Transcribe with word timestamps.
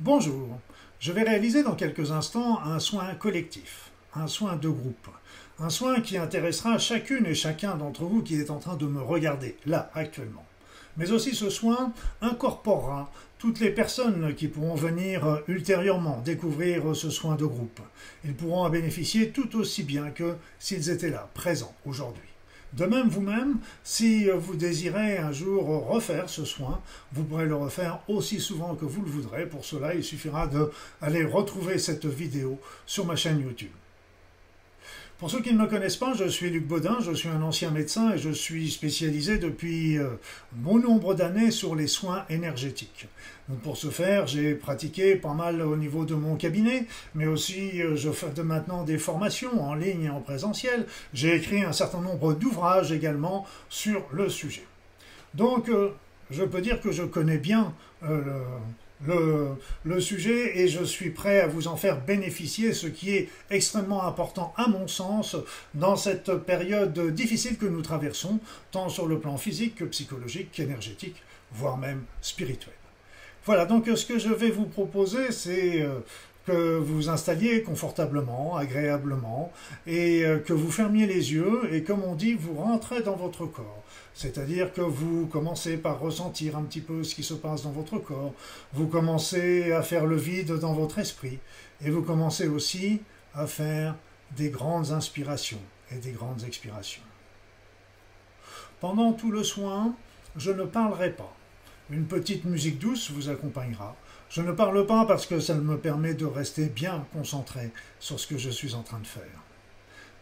Bonjour, 0.00 0.60
je 1.00 1.10
vais 1.10 1.24
réaliser 1.24 1.64
dans 1.64 1.74
quelques 1.74 2.12
instants 2.12 2.60
un 2.62 2.78
soin 2.78 3.16
collectif, 3.16 3.90
un 4.14 4.28
soin 4.28 4.54
de 4.54 4.68
groupe, 4.68 5.08
un 5.58 5.70
soin 5.70 6.00
qui 6.00 6.16
intéressera 6.16 6.78
chacune 6.78 7.26
et 7.26 7.34
chacun 7.34 7.74
d'entre 7.74 8.04
vous 8.04 8.22
qui 8.22 8.36
est 8.36 8.52
en 8.52 8.60
train 8.60 8.76
de 8.76 8.86
me 8.86 9.02
regarder, 9.02 9.56
là, 9.66 9.90
actuellement. 9.94 10.44
Mais 10.98 11.10
aussi 11.10 11.34
ce 11.34 11.50
soin 11.50 11.92
incorporera 12.20 13.10
toutes 13.38 13.58
les 13.58 13.70
personnes 13.70 14.36
qui 14.36 14.46
pourront 14.46 14.76
venir 14.76 15.42
ultérieurement 15.48 16.22
découvrir 16.24 16.94
ce 16.94 17.10
soin 17.10 17.34
de 17.34 17.46
groupe. 17.46 17.80
Ils 18.24 18.36
pourront 18.36 18.66
en 18.66 18.70
bénéficier 18.70 19.30
tout 19.30 19.56
aussi 19.56 19.82
bien 19.82 20.10
que 20.10 20.36
s'ils 20.60 20.90
étaient 20.90 21.10
là, 21.10 21.28
présents 21.34 21.74
aujourd'hui. 21.84 22.37
De 22.74 22.84
même, 22.84 23.08
vous-même, 23.08 23.58
si 23.82 24.28
vous 24.28 24.54
désirez 24.54 25.18
un 25.18 25.32
jour 25.32 25.86
refaire 25.88 26.28
ce 26.28 26.44
soin, 26.44 26.80
vous 27.12 27.24
pourrez 27.24 27.46
le 27.46 27.56
refaire 27.56 28.00
aussi 28.08 28.40
souvent 28.40 28.74
que 28.74 28.84
vous 28.84 29.02
le 29.02 29.10
voudrez. 29.10 29.46
Pour 29.46 29.64
cela, 29.64 29.94
il 29.94 30.04
suffira 30.04 30.46
d'aller 30.46 31.24
retrouver 31.24 31.78
cette 31.78 32.06
vidéo 32.06 32.60
sur 32.86 33.06
ma 33.06 33.16
chaîne 33.16 33.40
YouTube. 33.40 33.72
Pour 35.18 35.32
ceux 35.32 35.40
qui 35.40 35.52
ne 35.52 35.58
me 35.58 35.66
connaissent 35.66 35.96
pas, 35.96 36.14
je 36.14 36.28
suis 36.28 36.48
Luc 36.48 36.64
Baudin, 36.64 36.98
je 37.00 37.10
suis 37.10 37.28
un 37.28 37.42
ancien 37.42 37.72
médecin 37.72 38.12
et 38.12 38.18
je 38.18 38.30
suis 38.30 38.70
spécialisé 38.70 39.38
depuis 39.38 39.98
euh, 39.98 40.10
bon 40.52 40.78
nombre 40.78 41.12
d'années 41.12 41.50
sur 41.50 41.74
les 41.74 41.88
soins 41.88 42.24
énergétiques. 42.30 43.08
pour 43.64 43.76
ce 43.76 43.88
faire, 43.88 44.28
j'ai 44.28 44.54
pratiqué 44.54 45.16
pas 45.16 45.34
mal 45.34 45.60
au 45.60 45.76
niveau 45.76 46.04
de 46.04 46.14
mon 46.14 46.36
cabinet, 46.36 46.86
mais 47.16 47.26
aussi 47.26 47.82
euh, 47.82 47.96
je 47.96 48.12
fais 48.12 48.28
maintenant 48.44 48.84
des 48.84 48.96
formations 48.96 49.60
en 49.60 49.74
ligne 49.74 50.04
et 50.04 50.10
en 50.10 50.20
présentiel. 50.20 50.86
J'ai 51.12 51.34
écrit 51.34 51.64
un 51.64 51.72
certain 51.72 52.00
nombre 52.00 52.34
d'ouvrages 52.34 52.92
également 52.92 53.44
sur 53.68 54.06
le 54.12 54.28
sujet. 54.28 54.66
Donc, 55.34 55.68
euh, 55.68 55.90
je 56.30 56.44
peux 56.44 56.60
dire 56.60 56.80
que 56.80 56.92
je 56.92 57.02
connais 57.02 57.38
bien 57.38 57.74
le, 58.02 58.22
sujet 60.00 60.58
et 60.58 60.68
je 60.68 60.82
suis 60.84 61.10
prêt 61.10 61.40
à 61.40 61.46
vous 61.46 61.68
en 61.68 61.76
faire 61.76 62.00
bénéficier, 62.00 62.72
ce 62.72 62.86
qui 62.86 63.10
est 63.14 63.28
extrêmement 63.50 64.04
important 64.04 64.52
à 64.56 64.68
mon 64.68 64.88
sens 64.88 65.36
dans 65.74 65.96
cette 65.96 66.32
période 66.32 66.98
difficile 67.14 67.58
que 67.58 67.66
nous 67.66 67.82
traversons, 67.82 68.40
tant 68.70 68.88
sur 68.88 69.06
le 69.06 69.18
plan 69.18 69.36
physique 69.36 69.76
que 69.76 69.84
psychologique, 69.84 70.50
qu'énergétique, 70.52 71.22
voire 71.52 71.78
même 71.78 72.02
spirituel. 72.20 72.74
Voilà, 73.44 73.64
donc 73.64 73.86
ce 73.86 74.04
que 74.04 74.18
je 74.18 74.28
vais 74.28 74.50
vous 74.50 74.66
proposer, 74.66 75.32
c'est 75.32 75.80
euh, 75.80 76.00
que 76.48 76.78
vous 76.78 77.10
installiez 77.10 77.62
confortablement, 77.62 78.56
agréablement, 78.56 79.52
et 79.86 80.24
euh, 80.24 80.38
que 80.38 80.54
vous 80.54 80.70
fermiez 80.70 81.06
les 81.06 81.32
yeux, 81.32 81.68
et 81.72 81.82
comme 81.82 82.02
on 82.02 82.14
dit, 82.14 82.32
vous 82.32 82.54
rentrez 82.54 83.02
dans 83.02 83.16
votre 83.16 83.44
corps. 83.46 83.84
C'est-à-dire 84.14 84.72
que 84.72 84.80
vous 84.80 85.26
commencez 85.26 85.76
par 85.76 86.00
ressentir 86.00 86.56
un 86.56 86.62
petit 86.62 86.80
peu 86.80 87.04
ce 87.04 87.14
qui 87.14 87.22
se 87.22 87.34
passe 87.34 87.64
dans 87.64 87.70
votre 87.70 87.98
corps, 87.98 88.32
vous 88.72 88.86
commencez 88.86 89.72
à 89.72 89.82
faire 89.82 90.06
le 90.06 90.16
vide 90.16 90.58
dans 90.58 90.72
votre 90.72 90.98
esprit, 90.98 91.38
et 91.84 91.90
vous 91.90 92.02
commencez 92.02 92.48
aussi 92.48 93.02
à 93.34 93.46
faire 93.46 93.94
des 94.36 94.48
grandes 94.48 94.92
inspirations 94.92 95.60
et 95.92 95.96
des 95.96 96.12
grandes 96.12 96.44
expirations. 96.44 97.02
Pendant 98.80 99.12
tout 99.12 99.30
le 99.30 99.44
soin, 99.44 99.94
je 100.36 100.50
ne 100.50 100.64
parlerai 100.64 101.10
pas. 101.10 101.34
Une 101.90 102.06
petite 102.06 102.44
musique 102.44 102.78
douce 102.78 103.10
vous 103.10 103.28
accompagnera. 103.28 103.96
Je 104.30 104.42
ne 104.42 104.52
parle 104.52 104.86
pas 104.86 105.04
parce 105.06 105.26
que 105.26 105.40
ça 105.40 105.54
me 105.54 105.78
permet 105.78 106.14
de 106.14 106.26
rester 106.26 106.66
bien 106.66 107.06
concentré 107.12 107.70
sur 107.98 108.20
ce 108.20 108.26
que 108.26 108.38
je 108.38 108.50
suis 108.50 108.74
en 108.74 108.82
train 108.82 109.00
de 109.00 109.06
faire. 109.06 109.22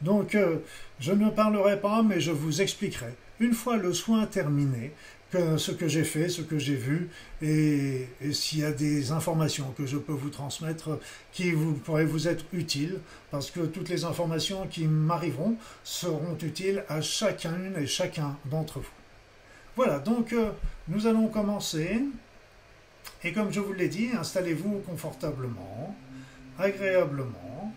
Donc, 0.03 0.35
euh, 0.35 0.59
je 1.01 1.13
ne 1.13 1.31
parlerai 1.31 1.81
pas, 1.81 2.03
mais 2.03 2.21
je 2.21 2.31
vous 2.31 2.61
expliquerai, 2.61 3.15
une 3.41 3.55
fois 3.55 3.77
le 3.77 3.93
soin 3.93 4.27
terminé, 4.27 4.93
ce 5.33 5.71
que 5.71 5.89
j'ai 5.89 6.05
fait, 6.05 6.29
ce 6.29 6.43
que 6.43 6.59
j'ai 6.59 6.75
vu, 6.75 7.09
et, 7.43 8.07
s'il 8.33 8.61
y 8.61 8.65
a 8.65 8.73
des 8.73 9.13
informations 9.13 9.73
que 9.77 9.87
je 9.87 9.97
peux 9.97 10.13
vous 10.13 10.31
transmettre 10.31 10.99
qui 11.33 11.53
pourraient 11.85 12.05
vous 12.05 12.29
être 12.29 12.45
utiles, 12.53 13.01
parce 13.31 13.51
que 13.51 13.61
toutes 13.61 13.89
les 13.89 14.05
informations 14.05 14.67
qui 14.67 14.87
m'arriveront 14.87 15.57
seront 15.85 16.37
utiles 16.43 16.85
à 16.89 17.01
chacune 17.01 17.75
et 17.79 17.87
chacun 17.87 18.37
d'entre 18.47 18.79
vous. 18.81 18.87
Voilà, 19.77 19.99
donc 19.99 20.33
euh, 20.33 20.51
nous 20.89 21.07
allons 21.07 21.29
commencer. 21.29 22.01
Et 23.27 23.33
comme 23.33 23.53
je 23.53 23.59
vous 23.59 23.73
l'ai 23.73 23.89
dit, 23.89 24.11
installez-vous 24.17 24.83
confortablement, 24.87 25.97
agréablement, 26.61 27.75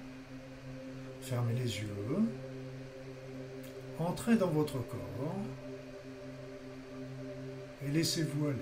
fermez 1.23 1.55
les 1.55 1.79
yeux, 1.79 1.89
entrez 3.97 4.35
dans 4.35 4.51
votre 4.51 4.73
corps 4.73 5.35
et 7.83 7.89
laissez-vous 7.89 8.45
aller. 8.45 8.59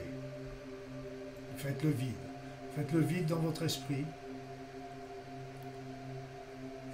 Faites 1.57 1.83
le 1.83 1.89
vide. 1.89 2.13
Faites 2.73 2.93
le 2.93 3.01
vide 3.01 3.25
dans 3.25 3.39
votre 3.39 3.63
esprit. 3.63 4.05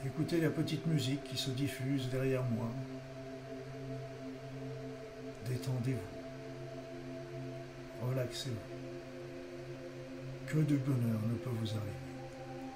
Écoutez 0.08 0.42
la 0.42 0.50
petite 0.50 0.88
musique 0.88 1.24
qui 1.24 1.38
se 1.38 1.52
diffuse 1.52 2.10
derrière 2.10 2.46
moi. 2.46 2.72
Détendez-vous. 5.48 6.00
Relaxez-vous. 8.10 8.83
Que 10.54 10.60
de 10.60 10.76
bonheur 10.76 11.20
ne 11.28 11.34
peut 11.34 11.50
vous 11.50 11.70
arriver. 11.70 12.06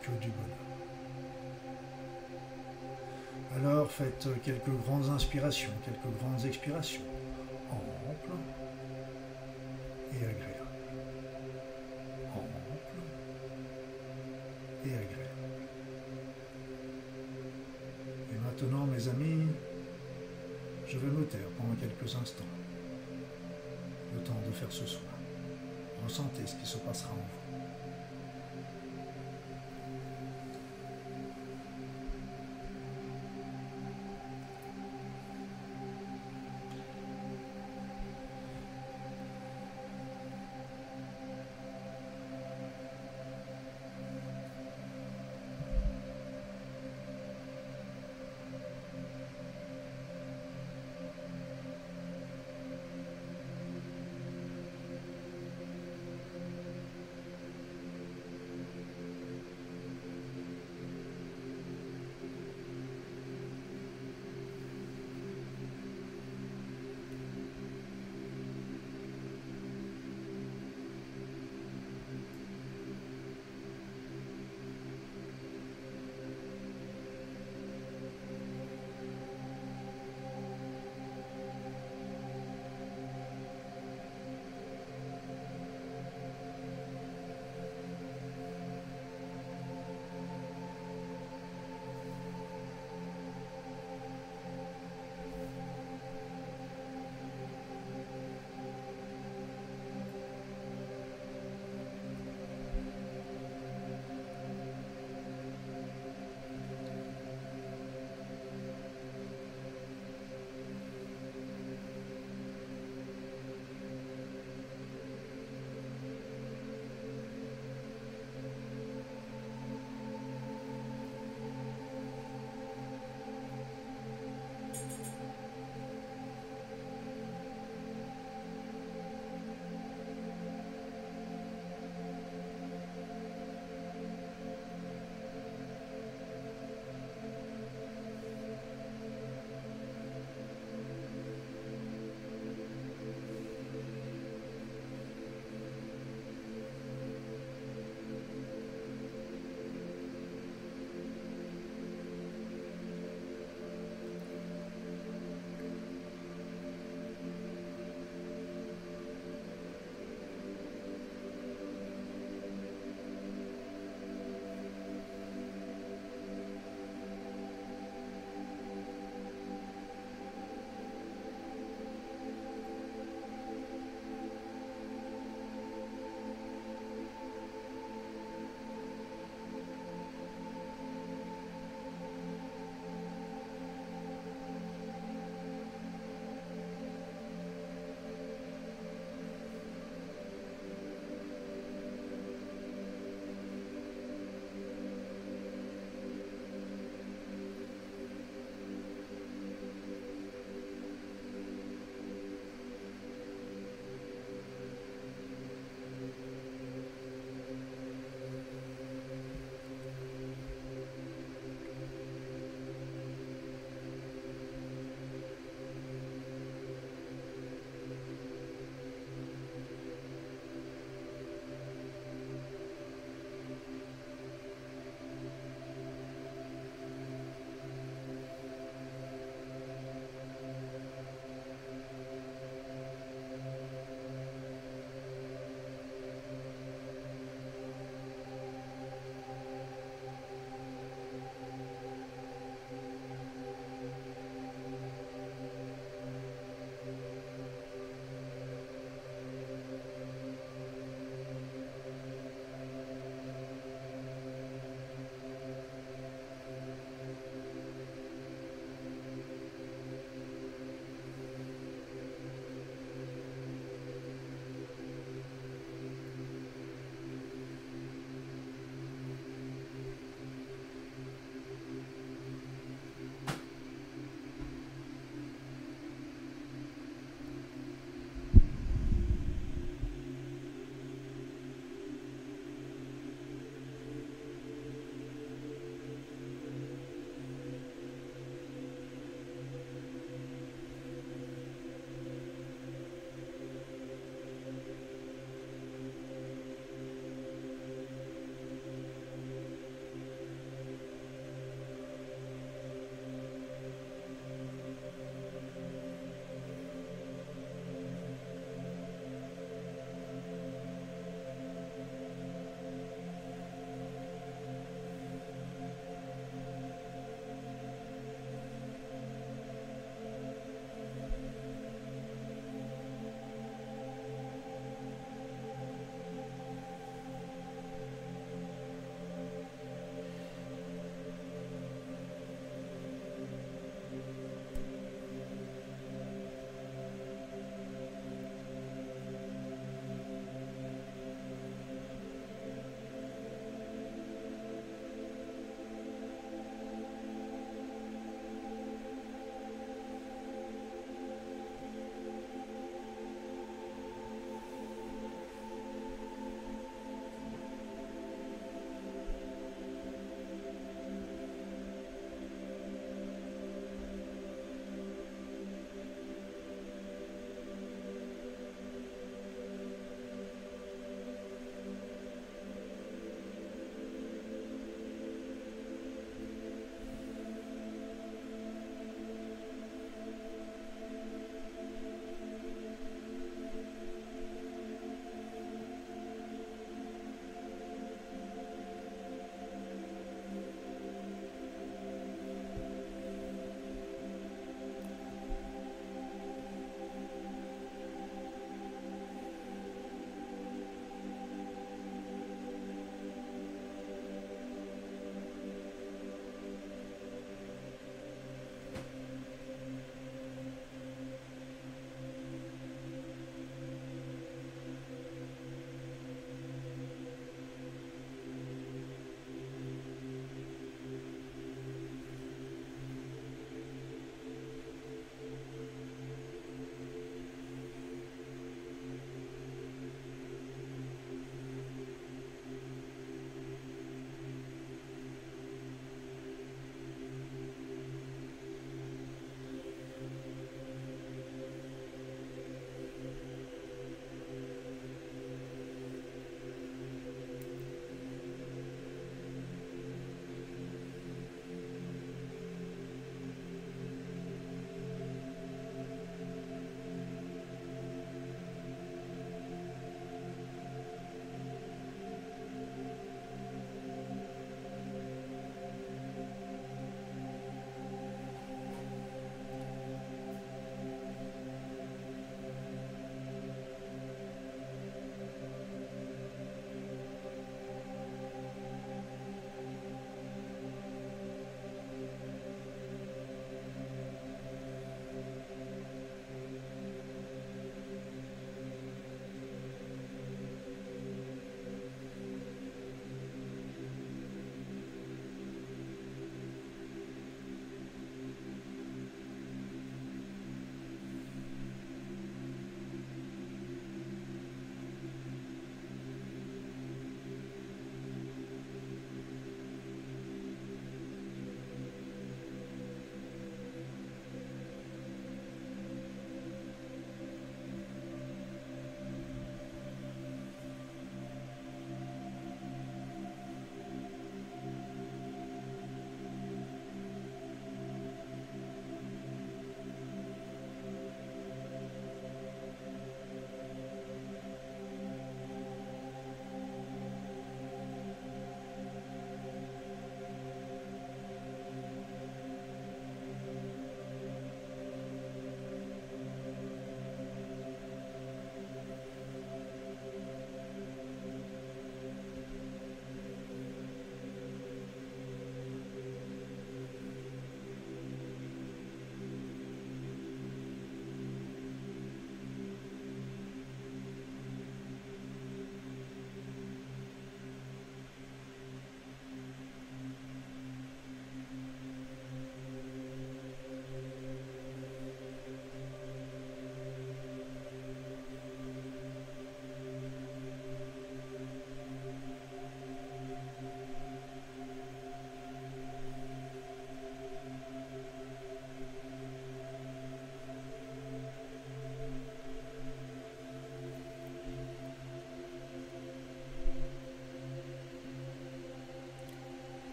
Que 0.00 0.10
du 0.12 0.30
bonheur. 0.30 0.56
Alors 3.54 3.90
faites 3.90 4.26
quelques 4.42 4.70
grandes 4.86 5.10
inspirations, 5.10 5.72
quelques 5.84 6.16
grandes 6.18 6.42
expirations, 6.46 7.02
ample 7.70 8.30
et 10.14 10.24
agréable. 10.24 10.70
Ample 12.34 12.96
et 14.86 14.94
agréable. 14.94 15.42
Et 18.32 18.38
maintenant, 18.38 18.86
mes 18.86 19.06
amis, 19.08 19.48
je 20.88 20.96
vais 20.96 21.08
me 21.08 21.26
taire 21.26 21.50
pendant 21.58 21.74
quelques 21.74 22.16
instants, 22.16 22.44
le 24.14 24.20
temps 24.20 24.40
de 24.46 24.52
faire 24.52 24.72
ce 24.72 24.86
soin. 24.86 25.02
Ressentez 26.04 26.46
ce 26.46 26.54
qui 26.56 26.66
se 26.66 26.78
passera 26.78 27.10
en 27.12 27.16
vous. 27.16 27.45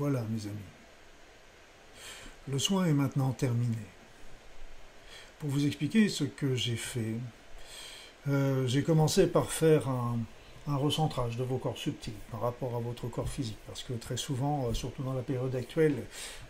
Voilà, 0.00 0.22
mes 0.30 0.46
amis. 0.46 0.56
Le 2.48 2.58
soin 2.58 2.86
est 2.86 2.94
maintenant 2.94 3.32
terminé. 3.32 3.76
Pour 5.38 5.50
vous 5.50 5.66
expliquer 5.66 6.08
ce 6.08 6.24
que 6.24 6.54
j'ai 6.54 6.76
fait, 6.76 7.16
euh, 8.26 8.66
j'ai 8.66 8.82
commencé 8.82 9.26
par 9.26 9.52
faire 9.52 9.90
un, 9.90 10.16
recentrage 10.66 11.36
de 11.36 11.44
vos 11.44 11.58
corps 11.58 11.76
subtils 11.76 12.14
par 12.30 12.40
rapport 12.40 12.76
à 12.76 12.78
votre 12.78 13.08
corps 13.08 13.28
physique, 13.28 13.58
parce 13.66 13.82
que 13.82 13.92
très 13.92 14.16
souvent, 14.16 14.68
euh, 14.68 14.72
surtout 14.72 15.02
dans 15.02 15.12
la 15.12 15.20
période 15.20 15.54
actuelle, 15.54 15.96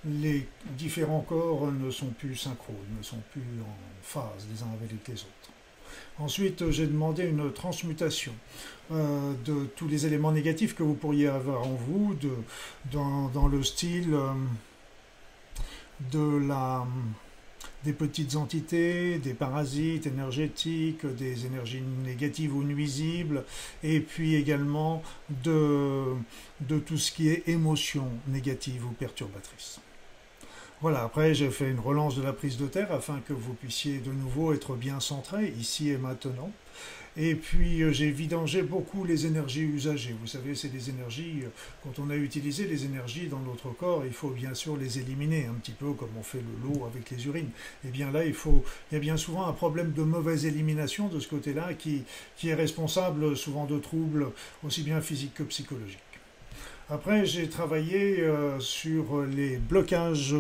les 0.05 0.47
différents 0.77 1.23
corps 1.23 1.73
ne 1.73 1.91
sont 1.91 2.11
plus 2.11 2.37
synchrones, 2.37 2.77
ne 2.97 3.03
sont 3.03 3.21
plus 3.33 3.43
en 3.63 4.03
phase 4.03 4.47
les 4.53 4.63
uns 4.63 4.71
avec 4.81 5.09
les 5.09 5.15
autres. 5.15 5.60
Ensuite, 6.19 6.71
j'ai 6.71 6.87
demandé 6.87 7.25
une 7.25 7.53
transmutation 7.53 8.33
euh, 8.93 9.33
de 9.45 9.67
tous 9.77 9.89
les 9.89 10.07
éléments 10.07 10.33
négatifs 10.33 10.75
que 10.75 10.83
vous 10.83 10.95
pourriez 10.95 11.29
avoir 11.29 11.67
en 11.67 11.75
vous, 11.75 12.15
de, 12.15 12.31
dans, 12.93 13.49
le 13.49 13.63
style 13.63 14.17
de 16.13 16.47
la 16.47 16.87
des 17.85 17.93
petites 17.93 18.37
entités, 18.37 19.19
des 19.19 19.35
parasites 19.35 20.07
énergétiques, 20.07 21.07
des 21.07 21.47
énergies 21.47 21.83
négatives 22.05 22.55
ou 22.55 22.63
nuisibles, 22.63 23.45
et 23.83 24.01
puis 24.01 24.35
également 24.35 25.03
de, 25.45 26.05
de 26.61 26.79
tout 26.79 26.99
ce 26.99 27.11
qui 27.11 27.29
est 27.29 27.49
émotion 27.49 28.09
négative 28.29 28.85
ou 28.87 28.93
perturbatrice. 28.93 29.81
Voilà, 30.83 31.03
après 31.03 31.35
j'ai 31.35 31.51
fait 31.51 31.71
une 31.71 31.79
relance 31.79 32.17
de 32.17 32.23
la 32.23 32.33
prise 32.33 32.57
de 32.57 32.67
terre 32.67 32.91
afin 32.91 33.21
que 33.29 33.35
vous 33.35 33.53
puissiez 33.53 33.99
de 33.99 34.13
nouveau 34.13 34.55
être 34.55 34.77
bien 34.77 34.99
centré 34.99 35.53
ici 35.59 35.91
et 35.91 35.99
maintenant. 35.99 36.51
Et 37.19 37.35
puis 37.35 37.83
euh, 37.83 37.93
j'ai 37.93 38.11
vidangé 38.11 38.63
beaucoup 38.63 39.05
les 39.05 39.27
énergies 39.27 39.61
usagées. 39.61 40.17
Vous 40.19 40.27
savez, 40.27 40.55
c'est 40.55 40.69
des 40.69 40.89
énergies, 40.89 41.41
euh, 41.43 41.49
quand 41.85 42.03
on 42.03 42.09
a 42.09 42.17
utilisé 42.17 42.67
les 42.67 42.87
énergies 42.87 43.27
dans 43.27 43.41
notre 43.41 43.69
corps, 43.69 44.05
il 44.07 44.13
faut 44.15 44.31
bien 44.31 44.55
sûr 44.55 44.79
les 44.79 44.99
éliminer, 44.99 45.45
un 45.45 45.55
petit 45.55 45.73
peu 45.73 45.93
comme 45.93 46.17
on 46.19 46.23
fait 46.23 46.39
le 46.41 46.73
lot 46.73 46.87
avec 46.87 47.11
les 47.11 47.27
urines. 47.27 47.51
Et 47.85 47.89
eh 47.89 47.91
bien 47.91 48.11
là, 48.11 48.25
il, 48.25 48.33
faut, 48.33 48.65
il 48.91 48.95
y 48.95 48.97
a 48.97 49.01
bien 49.01 49.19
souvent 49.19 49.47
un 49.47 49.53
problème 49.53 49.93
de 49.93 50.03
mauvaise 50.03 50.47
élimination 50.47 51.09
de 51.09 51.21
ce 51.21 51.29
côté-là 51.29 51.75
qui, 51.75 52.05
qui 52.39 52.49
est 52.49 52.55
responsable 52.55 53.37
souvent 53.37 53.67
de 53.67 53.79
troubles 53.79 54.29
aussi 54.65 54.83
bien 54.83 55.03
physiques 55.03 55.35
que 55.35 55.43
psychologiques. 55.43 56.10
Après, 56.93 57.25
j'ai 57.25 57.49
travaillé 57.49 58.19
euh, 58.19 58.59
sur 58.59 59.23
les 59.23 59.59
blocages 59.59 60.35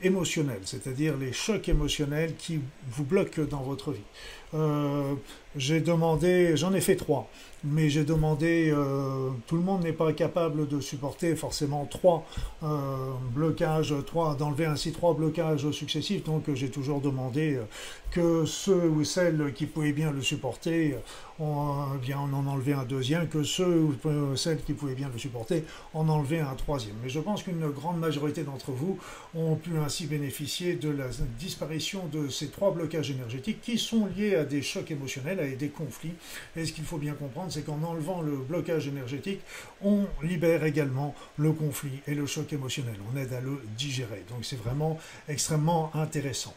émotionnels, 0.00 0.60
c'est-à-dire 0.64 1.16
les 1.16 1.32
chocs 1.32 1.68
émotionnels 1.68 2.36
qui 2.36 2.60
vous 2.88 3.02
bloquent 3.02 3.42
dans 3.42 3.62
votre 3.62 3.90
vie. 3.90 4.00
Euh, 4.54 5.14
j'ai 5.56 5.80
demandé, 5.80 6.56
j'en 6.56 6.72
ai 6.72 6.80
fait 6.80 6.94
trois, 6.94 7.28
mais 7.64 7.88
j'ai 7.88 8.04
demandé, 8.04 8.72
euh, 8.74 9.30
tout 9.46 9.56
le 9.56 9.62
monde 9.62 9.82
n'est 9.82 9.92
pas 9.92 10.12
capable 10.12 10.68
de 10.68 10.80
supporter 10.80 11.36
forcément 11.36 11.86
trois 11.86 12.26
euh, 12.62 13.12
blocages, 13.34 13.94
trois, 14.06 14.34
d'enlever 14.34 14.66
ainsi 14.66 14.92
trois 14.92 15.14
blocages 15.14 15.70
successifs, 15.70 16.24
donc 16.24 16.52
j'ai 16.54 16.70
toujours 16.70 17.00
demandé 17.00 17.58
que 18.10 18.44
ceux 18.44 18.88
ou 18.88 19.04
celles 19.04 19.52
qui 19.54 19.66
pouvaient 19.66 19.92
bien 19.92 20.10
le 20.10 20.20
supporter, 20.20 20.96
on, 21.40 21.96
bien, 22.00 22.18
on 22.20 22.34
en 22.36 22.46
enlevait 22.46 22.74
un 22.74 22.84
deuxième, 22.84 23.26
que 23.28 23.42
ceux 23.42 23.80
ou 23.80 24.36
celles 24.36 24.62
qui 24.62 24.74
pouvaient 24.74 24.94
bien 24.94 25.10
le 25.12 25.18
supporter, 25.18 25.64
en 25.94 26.08
enlever 26.08 26.40
un 26.40 26.54
troisième. 26.54 26.94
Mais 27.02 27.08
je 27.08 27.20
pense 27.20 27.42
qu'une 27.42 27.66
grande 27.70 27.98
majorité 27.98 28.42
d'entre 28.42 28.72
vous 28.72 28.98
ont 29.34 29.56
pu 29.56 29.78
ainsi 29.78 30.06
bénéficier 30.06 30.74
de 30.74 30.90
la 30.90 31.06
disparition 31.38 32.06
de 32.12 32.28
ces 32.28 32.48
trois 32.48 32.72
blocages 32.72 33.10
énergétiques 33.10 33.60
qui 33.62 33.78
sont 33.78 34.06
liés 34.16 34.34
à 34.34 34.44
des 34.44 34.62
chocs 34.62 34.90
émotionnels, 34.90 35.40
à 35.40 35.46
des 35.48 35.68
conflits. 35.68 36.12
Et 36.56 36.66
ce 36.66 36.72
qu'il 36.72 36.84
faut 36.84 36.98
bien 36.98 37.14
comprendre, 37.14 37.51
c'est 37.52 37.64
qu'en 37.64 37.82
enlevant 37.82 38.20
le 38.22 38.36
blocage 38.36 38.88
énergétique, 38.88 39.40
on 39.82 40.06
libère 40.22 40.64
également 40.64 41.14
le 41.38 41.52
conflit 41.52 42.00
et 42.06 42.14
le 42.14 42.26
choc 42.26 42.52
émotionnel. 42.52 42.96
On 43.12 43.16
aide 43.16 43.32
à 43.32 43.40
le 43.40 43.62
digérer. 43.76 44.24
Donc 44.28 44.44
c'est 44.44 44.58
vraiment 44.58 44.98
extrêmement 45.28 45.90
intéressant. 45.94 46.54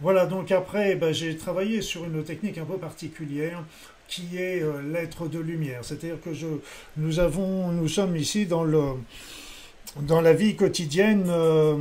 Voilà, 0.00 0.26
donc 0.26 0.50
après, 0.50 0.96
ben, 0.96 1.12
j'ai 1.12 1.36
travaillé 1.36 1.82
sur 1.82 2.04
une 2.04 2.24
technique 2.24 2.58
un 2.58 2.64
peu 2.64 2.78
particulière 2.78 3.62
qui 4.08 4.38
est 4.38 4.62
euh, 4.62 4.82
l'être 4.82 5.28
de 5.28 5.38
lumière. 5.38 5.84
C'est-à-dire 5.84 6.20
que 6.20 6.30
nous, 6.96 7.20
avons, 7.20 7.68
nous 7.68 7.88
sommes 7.88 8.16
ici 8.16 8.46
dans, 8.46 8.64
le, 8.64 8.82
dans 10.00 10.20
la 10.20 10.32
vie 10.32 10.56
quotidienne. 10.56 11.26
Euh, 11.28 11.76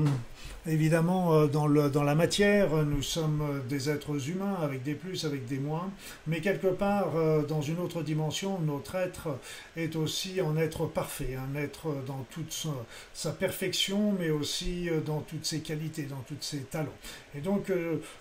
Évidemment, 0.67 1.34
euh, 1.34 1.48
dans, 1.48 1.67
le, 1.67 1.89
dans 1.89 2.03
la 2.03 2.15
matière, 2.15 2.75
nous 2.75 3.01
sommes 3.01 3.41
euh, 3.41 3.60
des 3.69 3.89
êtres 3.89 4.29
humains 4.29 4.58
avec 4.62 4.84
des 4.84 4.93
plus, 4.93 5.24
avec 5.24 5.46
des 5.46 5.58
moins, 5.58 5.89
mais 6.27 6.41
quelque 6.41 6.67
part, 6.67 7.15
euh, 7.15 7.43
dans 7.43 7.62
une 7.62 7.79
autre 7.79 8.03
dimension, 8.03 8.60
notre 8.60 8.96
être 8.96 9.39
est 9.77 9.96
aussi 9.96 10.41
un 10.41 10.58
être 10.58 10.86
parfait, 10.86 11.38
un 11.38 11.58
être 11.58 11.88
dans 12.05 12.25
toute 12.29 12.67
sa, 13.13 13.31
perfection, 13.31 14.13
mais 14.19 14.31
aussi 14.31 14.89
dans 15.05 15.22
toutes 15.22 15.46
ses 15.46 15.60
qualités, 15.60 16.03
dans 16.03 16.24
tous 16.27 16.36
ses 16.41 16.60
talents. 16.60 16.88
Et 17.36 17.39
donc, 17.39 17.72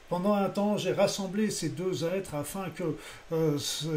pendant 0.08 0.34
un 0.34 0.48
temps, 0.48 0.76
j'ai 0.76 0.92
rassemblé 0.92 1.50
ces 1.50 1.70
deux 1.70 2.04
êtres 2.04 2.34
afin 2.34 2.66
que 2.70 2.94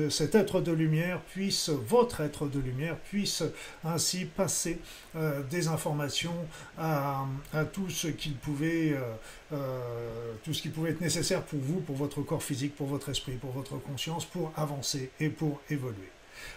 cet 0.09 0.35
être 0.35 0.61
de 0.61 0.71
lumière 0.71 1.19
puisse, 1.21 1.69
votre 1.69 2.21
être 2.21 2.47
de 2.47 2.59
lumière, 2.59 2.97
puisse 2.97 3.43
ainsi 3.83 4.25
passer 4.25 4.79
des 5.49 5.67
informations 5.67 6.33
à, 6.77 7.25
à 7.53 7.65
tout 7.65 7.89
ce 7.89 8.07
qui 8.11 8.29
pouvait, 8.29 8.93
euh, 8.93 9.01
euh, 9.53 10.33
tout 10.43 10.53
ce 10.53 10.61
qui 10.61 10.69
pouvait 10.69 10.91
être 10.91 11.01
nécessaire 11.01 11.43
pour 11.43 11.59
vous, 11.59 11.81
pour 11.81 11.95
votre 11.95 12.21
corps 12.21 12.43
physique, 12.43 12.75
pour 12.75 12.87
votre 12.87 13.09
esprit, 13.09 13.33
pour 13.33 13.51
votre 13.51 13.77
conscience, 13.77 14.25
pour 14.25 14.51
avancer 14.55 15.11
et 15.19 15.29
pour 15.29 15.61
évoluer. 15.69 16.09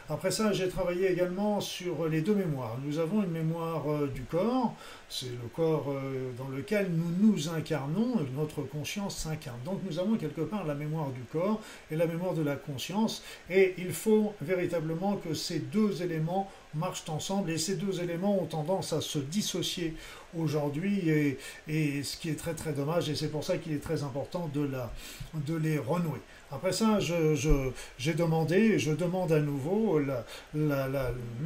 Après 0.08 0.30
ça, 0.30 0.52
j'ai 0.52 0.68
travaillé 0.68 1.10
également 1.10 1.60
sur 1.60 2.08
les 2.08 2.20
deux 2.20 2.34
mémoires. 2.34 2.76
Nous 2.84 2.98
avons 2.98 3.22
une 3.22 3.30
mémoire 3.30 3.90
euh, 3.90 4.06
du 4.06 4.22
corps, 4.22 4.74
c'est 5.08 5.30
le 5.30 5.48
corps 5.54 5.86
euh, 5.88 6.30
dans 6.36 6.48
lequel 6.48 6.90
nous 6.90 7.26
nous 7.26 7.48
incarnons, 7.48 8.16
notre 8.36 8.62
conscience 8.62 9.16
s'incarne. 9.16 9.58
Donc 9.64 9.80
nous 9.88 9.98
avons 9.98 10.16
quelque 10.16 10.42
part 10.42 10.64
la 10.64 10.74
mémoire 10.74 11.10
du 11.10 11.22
corps 11.22 11.60
et 11.90 11.96
la 11.96 12.06
mémoire 12.06 12.34
de 12.34 12.42
la 12.42 12.56
conscience, 12.56 13.22
et 13.48 13.74
il 13.78 13.92
faut 13.92 14.34
véritablement 14.40 15.16
que 15.16 15.34
ces 15.34 15.58
deux 15.58 16.02
éléments 16.02 16.50
marchent 16.74 17.08
ensemble, 17.08 17.50
et 17.50 17.58
ces 17.58 17.76
deux 17.76 18.02
éléments 18.02 18.40
ont 18.40 18.46
tendance 18.46 18.92
à 18.92 19.00
se 19.00 19.18
dissocier 19.18 19.94
aujourd'hui, 20.36 21.08
et, 21.08 22.02
ce 22.02 22.16
qui 22.16 22.28
est 22.30 22.38
très 22.38 22.54
très 22.54 22.72
dommage, 22.72 23.08
et 23.08 23.14
c'est 23.14 23.28
pour 23.28 23.44
ça 23.44 23.58
qu'il 23.58 23.72
est 23.72 23.82
très 23.82 24.02
important 24.02 24.50
de, 24.52 24.62
la, 24.62 24.92
de 25.34 25.54
les 25.54 25.78
renouer. 25.78 26.20
Après 26.50 26.72
ça, 26.72 26.98
j'ai 27.00 28.14
demandé, 28.14 28.78
je 28.78 28.92
demande 28.92 29.32
à 29.32 29.40
nouveau 29.40 29.98
le 29.98 30.14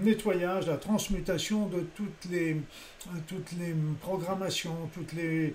nettoyage, 0.02 0.66
la 0.66 0.76
transmutation 0.76 1.66
de 1.66 1.80
toutes 1.96 2.30
les, 2.30 2.56
toutes 3.26 3.52
les 3.58 3.74
programmations, 4.00 4.76
toutes 4.92 5.12
les, 5.12 5.54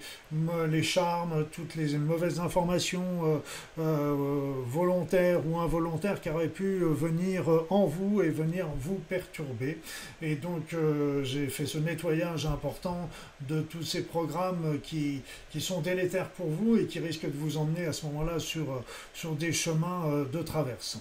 les 0.69 0.83
charmes, 0.83 1.45
toutes 1.51 1.75
les 1.75 1.97
mauvaises 1.97 2.39
informations 2.39 3.03
euh, 3.25 3.37
euh, 3.79 4.53
volontaires 4.65 5.45
ou 5.45 5.57
involontaires 5.59 6.21
qui 6.21 6.29
auraient 6.29 6.47
pu 6.47 6.79
venir 6.79 7.43
en 7.69 7.85
vous 7.85 8.21
et 8.21 8.29
venir 8.29 8.67
vous 8.79 8.95
perturber. 9.09 9.77
Et 10.21 10.35
donc 10.35 10.73
euh, 10.73 11.23
j'ai 11.23 11.47
fait 11.47 11.65
ce 11.65 11.77
nettoyage 11.77 12.45
important 12.45 13.09
de 13.41 13.61
tous 13.61 13.83
ces 13.83 14.03
programmes 14.03 14.79
qui, 14.81 15.21
qui 15.51 15.61
sont 15.61 15.81
délétères 15.81 16.29
pour 16.29 16.47
vous 16.47 16.77
et 16.77 16.85
qui 16.85 16.99
risquent 16.99 17.25
de 17.25 17.37
vous 17.37 17.57
emmener 17.57 17.85
à 17.85 17.93
ce 17.93 18.05
moment-là 18.07 18.39
sur, 18.39 18.83
sur 19.13 19.33
chemins 19.51 20.25
de 20.31 20.41
traverse. 20.41 20.99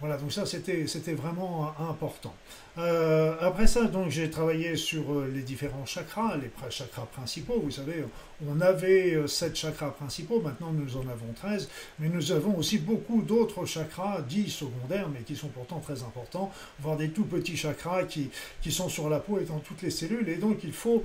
Voilà, 0.00 0.18
donc 0.18 0.30
ça 0.30 0.44
c'était 0.44 1.14
vraiment 1.14 1.72
important. 1.78 2.34
Euh, 2.76 3.34
après 3.40 3.66
ça, 3.66 3.84
donc 3.84 4.10
j'ai 4.10 4.28
travaillé 4.28 4.76
sur 4.76 5.10
euh, 5.10 5.30
les 5.32 5.40
différents 5.40 5.86
chakras, 5.86 6.36
les 6.36 6.50
chakras 6.68 7.06
principaux. 7.06 7.58
Vous 7.64 7.70
savez, 7.70 8.04
on 8.46 8.60
avait 8.60 9.14
euh, 9.14 9.26
sept 9.26 9.56
chakras 9.56 9.92
principaux, 9.92 10.42
maintenant 10.42 10.70
nous 10.70 10.98
en 10.98 11.08
avons 11.08 11.32
13, 11.34 11.70
mais 11.98 12.10
nous 12.10 12.32
avons 12.32 12.58
aussi 12.58 12.76
beaucoup 12.76 13.22
d'autres 13.22 13.64
chakras 13.64 14.20
dits 14.20 14.50
secondaires, 14.50 15.08
mais 15.08 15.20
qui 15.20 15.34
sont 15.34 15.48
pourtant 15.48 15.80
très 15.80 16.02
importants, 16.02 16.52
voire 16.80 16.98
des 16.98 17.08
tout 17.08 17.24
petits 17.24 17.56
chakras 17.56 18.02
qui, 18.02 18.28
qui 18.60 18.72
sont 18.72 18.90
sur 18.90 19.08
la 19.08 19.20
peau 19.20 19.38
et 19.38 19.44
dans 19.44 19.60
toutes 19.60 19.80
les 19.80 19.90
cellules, 19.90 20.28
et 20.28 20.36
donc 20.36 20.58
il 20.62 20.74
faut 20.74 21.02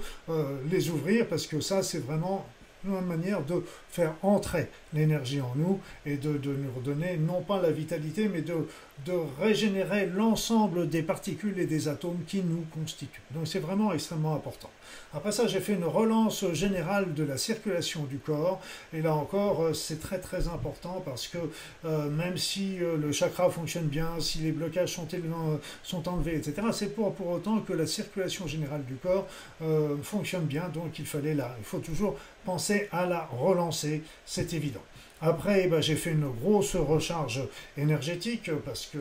les 0.70 0.90
ouvrir 0.90 1.28
parce 1.28 1.48
que 1.48 1.62
ça 1.62 1.82
c'est 1.84 2.00
vraiment 2.00 2.46
une 2.86 3.02
manière 3.02 3.42
de 3.44 3.64
faire 3.90 4.14
entrer 4.22 4.70
l'énergie 4.94 5.42
en 5.42 5.54
nous 5.56 5.80
et 6.06 6.18
de, 6.18 6.32
nous 6.32 6.72
redonner 6.76 7.18
non 7.18 7.42
pas 7.42 7.62
la 7.62 7.72
vitalité, 7.72 8.28
mais 8.28 8.42
de, 8.42 8.68
de 9.06 9.14
régénérer 9.40 10.06
l'ensemble 10.06 10.88
des 10.88 11.02
particules 11.02 11.58
et 11.60 11.66
des 11.66 11.88
atomes 11.88 12.20
qui 12.28 12.44
nous 12.44 12.66
constituent. 12.74 13.22
Donc 13.32 13.48
c'est 13.48 13.60
vraiment 13.60 13.94
extrêmement 13.94 14.36
important. 14.36 14.70
Après 15.14 15.32
ça, 15.32 15.48
j'ai 15.48 15.60
fait 15.60 15.74
une 15.74 15.86
relance 15.86 16.46
générale 16.54 17.14
de 17.14 17.24
la 17.24 17.38
circulation 17.38 18.04
du 18.04 18.18
corps, 18.18 18.62
et 18.94 19.02
là 19.02 19.14
encore, 19.14 19.64
euh, 19.64 19.74
c'est 19.74 20.00
très 20.00 20.20
très 20.20 20.48
important 20.48 21.02
parce 21.04 21.28
que 21.28 21.38
euh, 21.86 22.10
même 22.10 22.38
si 22.38 22.80
euh, 22.80 22.98
le 22.98 23.12
chakra 23.12 23.50
fonctionne 23.50 23.88
bien, 23.88 24.20
si 24.20 24.40
les 24.40 24.52
blocages 24.52 24.94
sont, 24.94 26.08
enlevés, 26.08 26.36
etc., 26.36 26.68
c'est 26.72 26.96
pour, 26.96 27.14
pour 27.14 27.30
autant 27.30 27.60
que 27.60 27.74
la 27.74 27.88
circulation 27.88 28.48
générale 28.48 28.84
du 28.86 28.96
corps 28.96 29.28
fonctionne 30.04 30.46
bien, 30.46 30.70
donc 30.70 31.00
il 31.00 31.06
fallait 31.06 31.34
là, 31.34 31.56
il 31.60 31.64
faut 31.64 31.80
toujours 31.80 32.18
penser 32.46 32.88
à 32.92 33.06
la 33.06 33.26
relancer, 33.26 34.04
c'est 34.26 34.54
évident. 34.54 34.82
Après, 35.24 35.68
bah, 35.68 35.82
j'ai 35.82 35.96
fait 35.96 36.14
une 36.14 36.30
grosse 36.30 36.76
recharge 36.76 37.42
énergétique 37.78 38.50
parce 38.66 38.88
que 38.88 38.98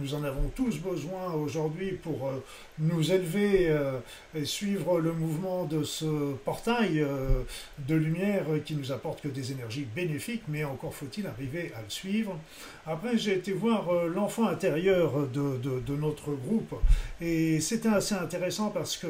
nous 0.00 0.14
en 0.14 0.24
avons 0.24 0.48
tous 0.56 0.78
besoin 0.78 1.32
aujourd'hui 1.34 1.92
pour 1.92 2.26
euh, 2.26 2.42
nous 2.80 3.12
élever 3.12 3.68
euh, 3.68 4.00
et 4.34 4.44
suivre 4.44 4.98
le 4.98 5.12
mouvement 5.12 5.66
de 5.66 5.84
ce 5.84 6.32
portail 6.44 7.00
euh, 7.00 7.44
de 7.86 7.94
lumière 7.94 8.46
qui 8.64 8.74
nous 8.74 8.90
apporte 8.90 9.20
que 9.20 9.28
des 9.28 9.52
énergies 9.52 9.86
bénéfiques, 9.94 10.42
mais 10.48 10.64
encore 10.64 10.92
faut-il 10.92 11.28
arriver 11.28 11.70
à 11.76 11.82
le 11.82 11.90
suivre. 11.90 12.36
Après, 12.84 13.16
j'ai 13.16 13.34
été 13.34 13.52
voir 13.52 13.92
l'enfant 14.06 14.48
intérieur 14.48 15.28
de, 15.28 15.94
notre 15.94 16.32
groupe 16.32 16.74
et 17.20 17.60
c'était 17.60 17.88
assez 17.90 18.14
intéressant 18.14 18.70
parce 18.70 18.96
que 18.96 19.06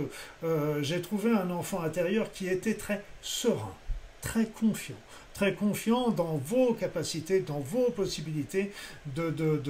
j'ai 0.83 1.01
trouvé 1.01 1.31
un 1.31 1.51
enfant 1.51 1.81
intérieur 1.81 2.31
qui 2.33 2.49
était 2.49 2.75
très 2.75 3.03
serein, 3.23 3.75
très 4.21 4.47
confiant 4.47 4.97
très 5.41 5.55
confiant 5.55 6.11
dans 6.11 6.37
vos 6.37 6.75
capacités, 6.75 7.41
dans 7.41 7.61
vos 7.61 7.91
possibilités 7.93 8.73
de, 9.17 9.31
de, 9.31 9.63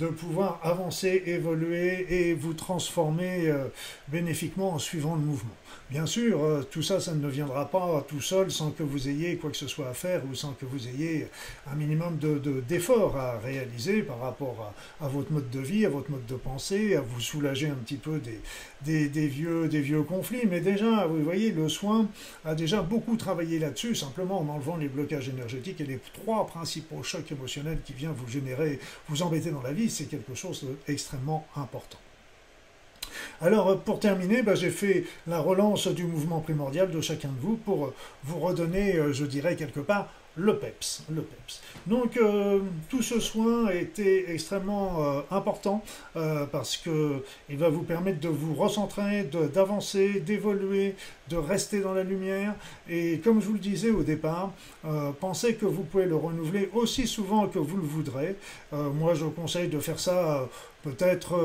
de, 0.00 0.06
pouvoir 0.08 0.58
avancer, 0.64 1.22
évoluer 1.26 2.04
et 2.10 2.34
vous 2.34 2.52
transformer 2.52 3.46
euh, 3.46 3.66
bénéfiquement 4.08 4.72
en 4.72 4.80
suivant 4.80 5.14
le 5.14 5.20
mouvement. 5.20 5.54
Bien 5.90 6.06
sûr, 6.06 6.42
euh, 6.42 6.66
tout 6.68 6.82
ça, 6.82 6.98
ça 6.98 7.14
ne 7.14 7.28
viendra 7.28 7.70
pas 7.70 8.04
tout 8.08 8.20
seul 8.20 8.50
sans 8.50 8.72
que 8.72 8.82
vous 8.82 9.08
ayez 9.08 9.36
quoi 9.36 9.50
que 9.50 9.56
ce 9.56 9.68
soit 9.68 9.88
à 9.88 9.94
faire 9.94 10.22
ou 10.28 10.34
sans 10.34 10.52
que 10.52 10.64
vous 10.64 10.88
ayez 10.88 11.28
un 11.70 11.76
minimum 11.76 12.18
d'efforts 12.66 13.12
de, 13.12 13.18
à 13.18 13.38
réaliser 13.38 14.02
par 14.02 14.18
rapport 14.18 14.74
à, 15.00 15.06
votre 15.06 15.30
mode 15.30 15.48
de 15.50 15.60
vie, 15.60 15.86
à 15.86 15.90
votre 15.90 16.10
mode 16.10 16.26
de 16.26 16.34
pensée, 16.34 16.96
à 16.96 17.02
vous 17.02 17.20
soulager 17.20 17.68
un 17.68 17.76
petit 17.76 17.98
peu 17.98 18.18
des, 18.18 19.08
des, 19.08 19.26
vieux, 19.28 19.68
des 19.68 19.80
vieux 19.80 20.02
conflits. 20.02 20.46
Mais 20.50 20.60
déjà, 20.60 21.06
vous 21.06 21.22
voyez, 21.22 21.52
le 21.52 21.68
soin 21.68 22.08
a 22.44 22.56
déjà 22.56 22.82
beaucoup 22.82 23.16
travaillé 23.16 23.60
là-dessus, 23.60 23.94
simplement 23.94 24.40
en 24.40 24.48
enlevant 24.48 24.76
les 24.76 24.88
blocages 25.04 25.28
énergétiques 25.28 25.80
et 25.80 25.84
les 25.84 25.98
trois 26.14 26.46
principaux 26.46 27.02
chocs 27.02 27.30
émotionnels 27.30 27.78
qui 27.84 27.92
viennent 27.92 28.12
vous 28.12 28.30
générer, 28.30 28.80
vous 29.08 29.22
embêter 29.22 29.50
dans 29.50 29.62
la 29.62 29.72
vie, 29.72 29.90
c'est 29.90 30.06
quelque 30.06 30.34
chose 30.34 30.66
d'extrêmement 30.86 31.46
important. 31.56 31.98
Alors, 33.40 33.68
euh, 33.68 33.76
pour 33.76 34.00
terminer, 34.00 34.42
bah, 34.42 34.54
j'ai 34.54 34.70
fait 34.70 35.04
la 35.26 35.40
relance 35.40 35.88
du 35.88 36.04
mouvement 36.04 36.40
primordial 36.40 36.90
de 36.90 37.00
chacun 37.00 37.28
de 37.28 37.40
vous 37.40 37.56
pour 37.56 37.86
euh, 37.86 37.94
vous 38.24 38.38
redonner, 38.38 38.96
euh, 38.96 39.12
je 39.12 39.24
dirais, 39.24 39.56
quelque 39.56 39.80
part, 39.80 40.08
le 40.36 40.58
PEPS. 40.58 41.04
Le 41.10 41.22
PEPS. 41.22 41.62
Donc, 41.86 42.18
tout 42.88 43.02
ce 43.02 43.20
soin 43.20 43.70
été 43.70 44.32
extrêmement 44.32 45.22
important 45.30 45.84
parce 46.50 46.76
qu'il 46.76 47.56
va 47.56 47.68
vous 47.68 47.84
permettre 47.84 48.18
de 48.18 48.30
vous 48.30 48.52
recentrer, 48.52 49.30
d'avancer, 49.54 50.18
d'évoluer, 50.18 50.96
de 51.28 51.36
rester 51.36 51.82
dans 51.82 51.94
la 51.94 52.02
lumière. 52.02 52.56
Et 52.90 53.20
comme 53.22 53.40
je 53.40 53.46
vous 53.46 53.52
le 53.52 53.60
disais 53.60 53.92
au 53.92 54.02
départ, 54.02 54.50
pensez 55.20 55.54
que 55.54 55.66
vous 55.66 55.84
pouvez 55.84 56.06
le 56.06 56.16
renouveler 56.16 56.68
aussi 56.74 57.06
souvent 57.06 57.46
que 57.46 57.60
vous 57.60 57.76
le 57.76 57.86
voudrez. 57.86 58.34
moi, 58.72 59.14
je 59.14 59.22
vous 59.22 59.30
conseille 59.30 59.68
de 59.68 59.78
faire 59.78 60.00
ça 60.00 60.48
peut-être 60.82 61.38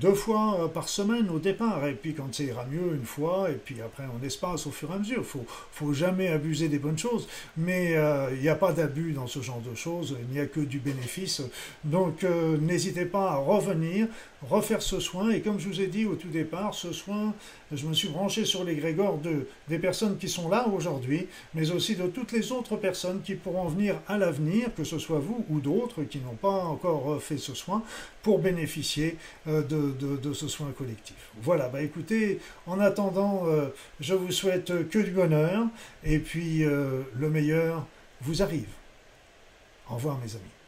deux 0.00 0.14
fois 0.14 0.58
euh, 0.58 0.68
par 0.68 0.88
semaine 0.88 1.28
au 1.30 1.38
départ, 1.38 1.86
et 1.86 1.92
puis 1.92 2.14
quand 2.14 2.34
ça 2.34 2.42
ira 2.42 2.64
mieux, 2.64 2.94
une 2.94 3.04
fois, 3.04 3.50
et 3.50 3.54
puis 3.54 3.76
après 3.82 4.04
on 4.12 4.24
espace 4.24 4.66
au 4.66 4.70
fur 4.70 4.90
et 4.90 4.94
à 4.94 4.98
mesure. 4.98 5.18
Il 5.18 5.24
faut, 5.24 5.44
faut 5.70 5.92
jamais 5.92 6.28
abuser 6.28 6.68
des 6.68 6.78
bonnes 6.78 6.98
choses, 6.98 7.28
mais 7.56 7.96
euh, 7.96 8.30
il 8.34 8.40
n'y 8.40 8.48
a 8.48 8.54
pas 8.54 8.72
d'abus 8.72 9.12
dans 9.12 9.26
ce 9.26 9.40
genre 9.42 9.60
de 9.60 9.74
choses, 9.74 10.16
il 10.20 10.34
n'y 10.34 10.40
a 10.40 10.46
que 10.46 10.60
du 10.60 10.78
bénéfice. 10.78 11.42
Donc 11.84 12.24
euh, 12.24 12.56
n'hésitez 12.56 13.04
pas 13.04 13.32
à 13.32 13.36
revenir, 13.36 14.06
refaire 14.48 14.82
ce 14.82 14.98
soin, 14.98 15.30
et 15.30 15.40
comme 15.40 15.60
je 15.60 15.68
vous 15.68 15.80
ai 15.80 15.86
dit 15.88 16.06
au 16.06 16.14
tout 16.14 16.28
départ, 16.28 16.74
ce 16.74 16.92
soin, 16.92 17.34
je 17.70 17.86
me 17.86 17.92
suis 17.92 18.08
branché 18.08 18.44
sur 18.44 18.64
les 18.64 18.76
grégores 18.76 19.18
de, 19.18 19.46
des 19.68 19.78
personnes 19.78 20.16
qui 20.16 20.28
sont 20.28 20.48
là 20.48 20.68
aujourd'hui, 20.68 21.26
mais 21.54 21.70
aussi 21.70 21.96
de 21.96 22.06
toutes 22.06 22.32
les 22.32 22.50
autres 22.50 22.76
personnes 22.76 23.20
qui 23.22 23.34
pourront 23.34 23.68
venir 23.68 23.96
à 24.08 24.16
l'avenir, 24.16 24.74
que 24.74 24.84
ce 24.84 24.98
soit 24.98 25.18
vous 25.18 25.44
ou 25.50 25.60
d'autres 25.60 26.02
qui 26.04 26.18
n'ont 26.18 26.34
pas 26.34 26.64
encore 26.64 27.22
fait 27.22 27.38
ce 27.38 27.54
soin, 27.54 27.82
pour 28.22 28.38
bénéficier 28.38 29.16
de 29.46 29.62
de, 29.62 30.32
ce 30.32 30.48
soin 30.48 30.72
collectif. 30.72 31.16
Voilà, 31.40 31.68
bah 31.68 31.82
écoutez, 31.82 32.40
en 32.66 32.80
attendant, 32.80 33.42
euh, 33.46 33.68
je 34.00 34.14
vous 34.14 34.32
souhaite 34.32 34.88
que 34.88 34.98
du 34.98 35.10
bonheur, 35.10 35.66
et 36.04 36.18
puis 36.18 36.64
euh, 36.64 37.02
le 37.14 37.30
meilleur 37.30 37.86
vous 38.20 38.42
arrive. 38.42 38.68
Au 39.90 39.94
revoir 39.94 40.18
mes 40.18 40.34
amis. 40.34 40.61